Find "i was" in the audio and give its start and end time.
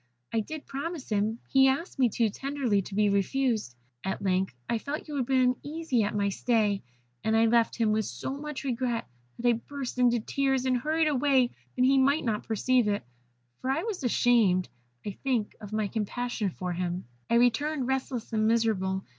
13.69-14.03